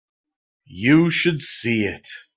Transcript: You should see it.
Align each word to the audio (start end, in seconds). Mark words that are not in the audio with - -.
You 0.65 1.11
should 1.11 1.43
see 1.43 1.83
it. 1.85 2.07